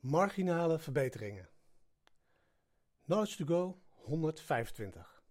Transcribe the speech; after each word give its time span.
Marginale 0.00 0.78
verbeteringen. 0.78 1.48
Knowledge 3.04 3.36
to 3.36 3.44
go 3.44 3.82
125. 3.88 5.22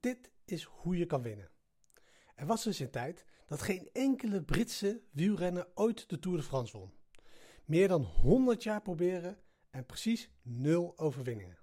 Dit 0.00 0.30
is 0.44 0.64
hoe 0.64 0.96
je 0.96 1.06
kan 1.06 1.22
winnen. 1.22 1.50
Er 2.34 2.46
was 2.46 2.64
dus 2.64 2.78
een 2.78 2.90
tijd 2.90 3.24
dat 3.46 3.62
geen 3.62 3.88
enkele 3.92 4.42
Britse 4.42 5.02
wielrenner 5.10 5.68
ooit 5.74 6.08
de 6.08 6.18
Tour 6.18 6.36
de 6.36 6.42
France 6.42 6.78
won. 6.78 6.92
Meer 7.64 7.88
dan 7.88 8.02
100 8.02 8.62
jaar 8.62 8.82
proberen 8.82 9.38
en 9.70 9.86
precies 9.86 10.30
nul 10.42 10.98
overwinningen. 10.98 11.58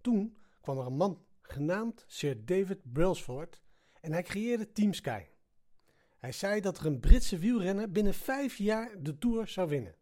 Toen 0.00 0.38
kwam 0.60 0.78
er 0.78 0.86
een 0.86 0.96
man 0.96 1.26
genaamd 1.40 2.04
Sir 2.06 2.44
David 2.44 2.92
Brailsford 2.92 3.62
en 4.00 4.12
hij 4.12 4.22
creëerde 4.22 4.72
Team 4.72 4.92
Sky. 4.92 5.24
Hij 6.18 6.32
zei 6.32 6.60
dat 6.60 6.78
er 6.78 6.86
een 6.86 7.00
Britse 7.00 7.38
wielrenner 7.38 7.90
binnen 7.90 8.14
vijf 8.14 8.56
jaar 8.56 9.02
de 9.02 9.18
Tour 9.18 9.48
zou 9.48 9.68
winnen. 9.68 9.96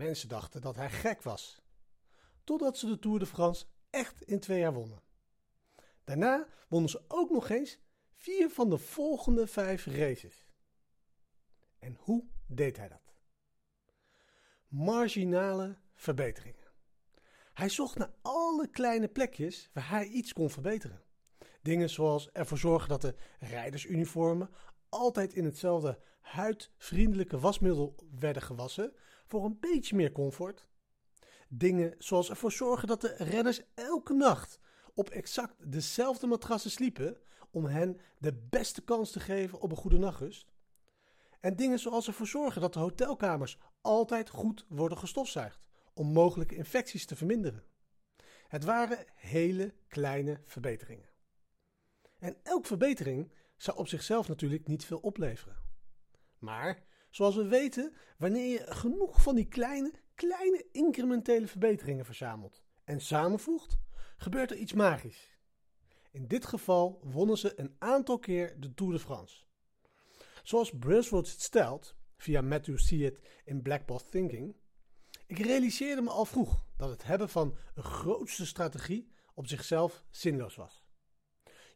Mensen 0.00 0.28
dachten 0.28 0.60
dat 0.60 0.76
hij 0.76 0.90
gek 0.90 1.22
was. 1.22 1.62
Totdat 2.44 2.78
ze 2.78 2.86
de 2.86 2.98
Tour 2.98 3.18
de 3.18 3.26
France 3.26 3.66
echt 3.90 4.22
in 4.22 4.40
twee 4.40 4.58
jaar 4.58 4.72
wonnen. 4.72 5.02
Daarna 6.04 6.46
wonnen 6.68 6.90
ze 6.90 7.04
ook 7.08 7.30
nog 7.30 7.48
eens 7.48 7.78
vier 8.10 8.50
van 8.50 8.70
de 8.70 8.78
volgende 8.78 9.46
vijf 9.46 9.86
races. 9.86 10.46
En 11.78 11.96
hoe 11.98 12.24
deed 12.46 12.76
hij 12.76 12.88
dat? 12.88 13.14
Marginale 14.68 15.78
verbeteringen. 15.94 16.68
Hij 17.52 17.68
zocht 17.68 17.98
naar 17.98 18.14
alle 18.22 18.68
kleine 18.68 19.08
plekjes 19.08 19.70
waar 19.72 19.88
hij 19.88 20.06
iets 20.06 20.32
kon 20.32 20.50
verbeteren. 20.50 21.02
Dingen 21.62 21.90
zoals 21.90 22.30
ervoor 22.30 22.58
zorgen 22.58 22.88
dat 22.88 23.00
de 23.00 23.14
rijdersuniformen 23.38 24.50
altijd 24.90 25.34
in 25.34 25.44
hetzelfde 25.44 25.98
huidvriendelijke 26.20 27.38
wasmiddel 27.38 27.94
werden 28.18 28.42
gewassen 28.42 28.92
voor 29.26 29.44
een 29.44 29.58
beetje 29.60 29.96
meer 29.96 30.12
comfort. 30.12 30.68
Dingen 31.48 31.94
zoals 31.98 32.30
ervoor 32.30 32.52
zorgen 32.52 32.88
dat 32.88 33.00
de 33.00 33.14
renners 33.18 33.62
elke 33.74 34.14
nacht 34.14 34.58
op 34.94 35.10
exact 35.10 35.72
dezelfde 35.72 36.26
matrassen 36.26 36.70
sliepen 36.70 37.16
om 37.50 37.64
hen 37.64 38.00
de 38.18 38.34
beste 38.50 38.82
kans 38.82 39.10
te 39.10 39.20
geven 39.20 39.60
op 39.60 39.70
een 39.70 39.76
goede 39.76 39.98
nachtrust. 39.98 40.52
En 41.40 41.56
dingen 41.56 41.78
zoals 41.78 42.06
ervoor 42.06 42.26
zorgen 42.26 42.60
dat 42.60 42.72
de 42.72 42.78
hotelkamers 42.78 43.58
altijd 43.80 44.28
goed 44.28 44.66
worden 44.68 44.98
gestofzuigd 44.98 45.60
om 45.94 46.12
mogelijke 46.12 46.56
infecties 46.56 47.06
te 47.06 47.16
verminderen. 47.16 47.64
Het 48.48 48.64
waren 48.64 49.04
hele 49.14 49.74
kleine 49.88 50.40
verbeteringen. 50.44 51.08
En 52.18 52.36
elke 52.42 52.66
verbetering 52.66 53.32
zou 53.62 53.76
op 53.76 53.88
zichzelf 53.88 54.28
natuurlijk 54.28 54.66
niet 54.66 54.84
veel 54.84 54.98
opleveren. 54.98 55.56
Maar 56.38 56.82
zoals 57.10 57.36
we 57.36 57.46
weten, 57.46 57.94
wanneer 58.18 58.46
je 58.46 58.72
genoeg 58.72 59.22
van 59.22 59.34
die 59.34 59.48
kleine, 59.48 59.92
kleine 60.14 60.66
incrementele 60.72 61.46
verbeteringen 61.46 62.04
verzamelt 62.04 62.62
en 62.84 63.00
samenvoegt, 63.00 63.78
gebeurt 64.16 64.50
er 64.50 64.56
iets 64.56 64.72
magisch. 64.72 65.38
In 66.10 66.26
dit 66.26 66.46
geval 66.46 67.00
wonnen 67.02 67.38
ze 67.38 67.60
een 67.60 67.74
aantal 67.78 68.18
keer 68.18 68.60
de 68.60 68.74
Tour 68.74 68.92
de 68.92 68.98
France. 68.98 69.44
Zoals 70.42 70.78
Brailsford 70.78 71.30
het 71.30 71.40
stelt, 71.40 71.96
via 72.16 72.40
Matthew 72.40 72.78
Seat 72.78 73.18
in 73.44 73.62
Blackboard 73.62 74.10
Thinking, 74.10 74.56
ik 75.26 75.38
realiseerde 75.38 76.02
me 76.02 76.10
al 76.10 76.24
vroeg 76.24 76.64
dat 76.76 76.90
het 76.90 77.04
hebben 77.04 77.28
van 77.28 77.56
een 77.74 77.84
grootste 77.84 78.46
strategie 78.46 79.12
op 79.34 79.46
zichzelf 79.46 80.04
zinloos 80.10 80.56
was. 80.56 80.79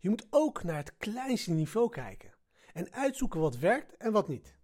Je 0.05 0.10
moet 0.10 0.27
ook 0.30 0.62
naar 0.62 0.77
het 0.77 0.97
kleinste 0.97 1.50
niveau 1.50 1.91
kijken 1.91 2.33
en 2.72 2.92
uitzoeken 2.92 3.41
wat 3.41 3.56
werkt 3.56 3.97
en 3.97 4.12
wat 4.12 4.28
niet. 4.28 4.56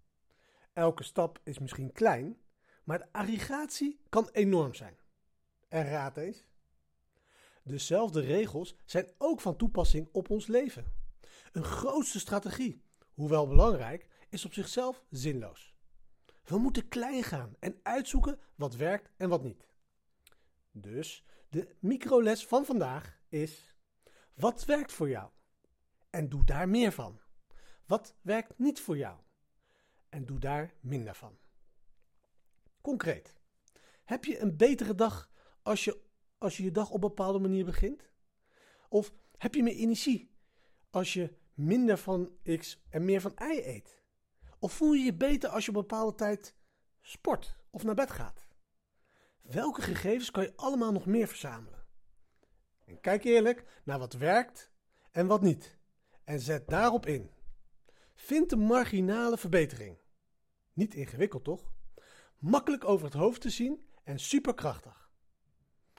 Elke 0.72 1.02
stap 1.02 1.40
is 1.44 1.58
misschien 1.58 1.92
klein, 1.92 2.38
maar 2.84 2.98
de 2.98 3.12
aggregatie 3.12 4.00
kan 4.08 4.28
enorm 4.32 4.74
zijn. 4.74 4.98
En 5.68 5.84
raad 5.84 6.16
eens. 6.16 6.44
Dezelfde 7.62 8.20
regels 8.20 8.76
zijn 8.84 9.10
ook 9.18 9.40
van 9.40 9.56
toepassing 9.56 10.08
op 10.12 10.30
ons 10.30 10.46
leven. 10.46 10.92
Een 11.52 11.64
grootste 11.64 12.18
strategie, 12.18 12.82
hoewel 13.14 13.48
belangrijk, 13.48 14.08
is 14.28 14.44
op 14.44 14.52
zichzelf 14.52 15.04
zinloos. 15.10 15.74
We 16.44 16.58
moeten 16.58 16.88
klein 16.88 17.22
gaan 17.22 17.56
en 17.58 17.80
uitzoeken 17.82 18.38
wat 18.54 18.76
werkt 18.76 19.10
en 19.16 19.28
wat 19.28 19.42
niet. 19.42 19.68
Dus 20.72 21.24
de 21.48 21.74
microles 21.78 22.46
van 22.46 22.64
vandaag 22.64 23.20
is: 23.28 23.74
wat 24.40 24.64
werkt 24.64 24.92
voor 24.92 25.08
jou? 25.08 25.30
En 26.10 26.28
doe 26.28 26.44
daar 26.44 26.68
meer 26.68 26.92
van. 26.92 27.20
Wat 27.86 28.14
werkt 28.20 28.58
niet 28.58 28.80
voor 28.80 28.96
jou? 28.96 29.18
En 30.08 30.26
doe 30.26 30.38
daar 30.38 30.74
minder 30.80 31.14
van. 31.14 31.38
Concreet. 32.80 33.34
Heb 34.04 34.24
je 34.24 34.38
een 34.38 34.56
betere 34.56 34.94
dag 34.94 35.30
als 35.62 35.84
je 35.84 36.08
als 36.38 36.56
je, 36.56 36.62
je 36.62 36.70
dag 36.70 36.88
op 36.88 36.94
een 36.94 37.00
bepaalde 37.00 37.38
manier 37.38 37.64
begint? 37.64 38.10
Of 38.88 39.12
heb 39.36 39.54
je 39.54 39.62
meer 39.62 39.74
energie 39.74 40.34
als 40.90 41.12
je 41.12 41.36
minder 41.54 41.98
van 41.98 42.32
X 42.58 42.82
en 42.88 43.04
meer 43.04 43.20
van 43.20 43.32
Y 43.38 43.60
eet? 43.64 44.02
Of 44.58 44.72
voel 44.72 44.92
je 44.92 45.04
je 45.04 45.14
beter 45.14 45.50
als 45.50 45.64
je 45.64 45.70
op 45.70 45.76
een 45.76 45.82
bepaalde 45.82 46.14
tijd 46.14 46.54
sport 47.00 47.56
of 47.70 47.82
naar 47.82 47.94
bed 47.94 48.10
gaat? 48.10 48.48
Welke 49.40 49.82
gegevens 49.82 50.30
kan 50.30 50.42
je 50.42 50.56
allemaal 50.56 50.92
nog 50.92 51.06
meer 51.06 51.28
verzamelen? 51.28 51.79
Kijk 53.00 53.24
eerlijk 53.24 53.64
naar 53.84 53.98
wat 53.98 54.12
werkt 54.12 54.70
en 55.10 55.26
wat 55.26 55.40
niet. 55.40 55.78
En 56.24 56.40
zet 56.40 56.68
daarop 56.68 57.06
in. 57.06 57.30
Vind 58.14 58.50
de 58.50 58.56
marginale 58.56 59.38
verbetering. 59.38 59.98
Niet 60.72 60.94
ingewikkeld 60.94 61.44
toch? 61.44 61.72
Makkelijk 62.38 62.84
over 62.84 63.04
het 63.04 63.14
hoofd 63.14 63.40
te 63.40 63.50
zien 63.50 63.84
en 64.04 64.18
superkrachtig. 64.18 65.10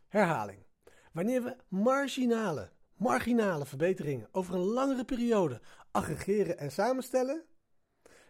Herhaling. 0.07 0.65
Wanneer 1.11 1.43
we 1.43 1.55
marginale, 1.67 2.71
marginale 2.95 3.65
verbeteringen 3.65 4.27
over 4.31 4.53
een 4.53 4.59
langere 4.59 5.05
periode 5.05 5.61
aggregeren 5.91 6.57
en 6.57 6.71
samenstellen, 6.71 7.45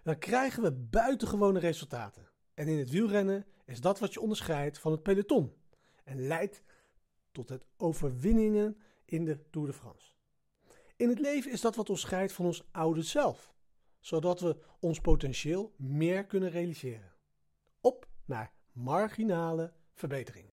dan 0.03 0.17
krijgen 0.17 0.63
we 0.63 0.71
buitengewone 0.71 1.59
resultaten. 1.59 2.29
En 2.53 2.67
in 2.67 2.77
het 2.77 2.89
wielrennen 2.89 3.45
is 3.65 3.81
dat 3.81 3.99
wat 3.99 4.13
je 4.13 4.21
onderscheidt 4.21 4.79
van 4.79 4.91
het 4.91 5.03
peloton 5.03 5.53
en 6.03 6.27
leidt 6.27 6.63
tot 7.31 7.49
het 7.49 7.65
overwinningen 7.77 8.77
in 9.05 9.25
de 9.25 9.49
Tour 9.49 9.67
de 9.67 9.73
France. 9.73 10.13
In 10.95 11.09
het 11.09 11.19
leven 11.19 11.51
is 11.51 11.61
dat 11.61 11.75
wat 11.75 11.89
ons 11.89 12.01
scheidt 12.01 12.33
van 12.33 12.45
ons 12.45 12.63
oude 12.71 13.03
zelf, 13.03 13.53
zodat 13.99 14.39
we 14.39 14.57
ons 14.79 14.99
potentieel 14.99 15.73
meer 15.77 16.25
kunnen 16.25 16.49
realiseren. 16.49 17.13
Op 17.79 18.07
naar 18.25 18.53
marginale 18.71 19.73
verbetering. 19.93 20.50